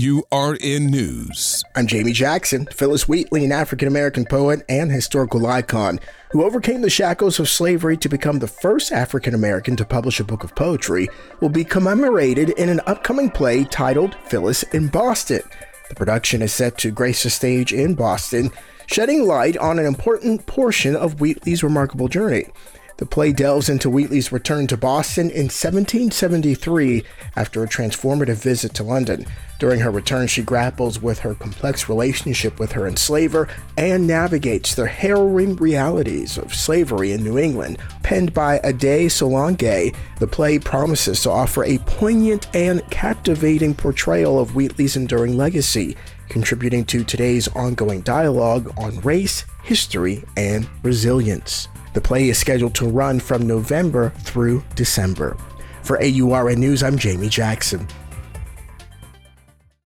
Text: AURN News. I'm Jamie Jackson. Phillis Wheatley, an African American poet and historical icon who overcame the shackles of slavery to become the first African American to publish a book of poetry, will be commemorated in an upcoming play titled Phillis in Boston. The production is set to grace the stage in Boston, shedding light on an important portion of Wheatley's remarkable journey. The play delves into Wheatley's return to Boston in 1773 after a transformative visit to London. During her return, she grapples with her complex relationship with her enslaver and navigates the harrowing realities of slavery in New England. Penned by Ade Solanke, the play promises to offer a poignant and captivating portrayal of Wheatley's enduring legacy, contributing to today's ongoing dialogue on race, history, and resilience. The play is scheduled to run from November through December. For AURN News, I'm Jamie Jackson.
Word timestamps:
AURN 0.00 0.86
News. 0.86 1.62
I'm 1.76 1.86
Jamie 1.86 2.12
Jackson. 2.12 2.66
Phillis 2.72 3.06
Wheatley, 3.06 3.44
an 3.44 3.52
African 3.52 3.86
American 3.86 4.24
poet 4.24 4.64
and 4.66 4.90
historical 4.90 5.46
icon 5.46 6.00
who 6.30 6.42
overcame 6.42 6.80
the 6.80 6.88
shackles 6.88 7.38
of 7.38 7.50
slavery 7.50 7.98
to 7.98 8.08
become 8.08 8.38
the 8.38 8.48
first 8.48 8.92
African 8.92 9.34
American 9.34 9.76
to 9.76 9.84
publish 9.84 10.18
a 10.18 10.24
book 10.24 10.42
of 10.42 10.54
poetry, 10.54 11.08
will 11.40 11.50
be 11.50 11.64
commemorated 11.64 12.50
in 12.50 12.70
an 12.70 12.80
upcoming 12.86 13.30
play 13.30 13.64
titled 13.64 14.14
Phillis 14.24 14.62
in 14.72 14.88
Boston. 14.88 15.42
The 15.90 15.94
production 15.96 16.40
is 16.40 16.54
set 16.54 16.78
to 16.78 16.90
grace 16.90 17.24
the 17.24 17.30
stage 17.30 17.72
in 17.74 17.94
Boston, 17.94 18.50
shedding 18.86 19.26
light 19.26 19.58
on 19.58 19.78
an 19.78 19.84
important 19.84 20.46
portion 20.46 20.96
of 20.96 21.20
Wheatley's 21.20 21.62
remarkable 21.62 22.08
journey. 22.08 22.46
The 23.00 23.06
play 23.06 23.32
delves 23.32 23.70
into 23.70 23.88
Wheatley's 23.88 24.30
return 24.30 24.66
to 24.66 24.76
Boston 24.76 25.30
in 25.30 25.44
1773 25.44 27.02
after 27.34 27.64
a 27.64 27.66
transformative 27.66 28.36
visit 28.36 28.74
to 28.74 28.82
London. 28.82 29.24
During 29.58 29.80
her 29.80 29.90
return, 29.90 30.26
she 30.26 30.42
grapples 30.42 31.00
with 31.00 31.20
her 31.20 31.34
complex 31.34 31.88
relationship 31.88 32.60
with 32.60 32.72
her 32.72 32.86
enslaver 32.86 33.48
and 33.78 34.06
navigates 34.06 34.74
the 34.74 34.86
harrowing 34.86 35.56
realities 35.56 36.36
of 36.36 36.54
slavery 36.54 37.12
in 37.12 37.24
New 37.24 37.38
England. 37.38 37.78
Penned 38.02 38.34
by 38.34 38.60
Ade 38.62 39.08
Solanke, 39.10 39.96
the 40.18 40.26
play 40.26 40.58
promises 40.58 41.22
to 41.22 41.30
offer 41.30 41.64
a 41.64 41.78
poignant 41.78 42.54
and 42.54 42.82
captivating 42.90 43.72
portrayal 43.72 44.38
of 44.38 44.54
Wheatley's 44.54 44.96
enduring 44.96 45.38
legacy, 45.38 45.96
contributing 46.28 46.84
to 46.84 47.02
today's 47.02 47.48
ongoing 47.56 48.02
dialogue 48.02 48.70
on 48.76 49.00
race, 49.00 49.46
history, 49.62 50.22
and 50.36 50.68
resilience. 50.82 51.66
The 51.92 52.00
play 52.00 52.28
is 52.28 52.38
scheduled 52.38 52.74
to 52.76 52.88
run 52.88 53.18
from 53.18 53.46
November 53.46 54.10
through 54.18 54.62
December. 54.76 55.36
For 55.82 55.98
AURN 56.00 56.60
News, 56.60 56.82
I'm 56.82 56.96
Jamie 56.96 57.28
Jackson. 57.28 57.88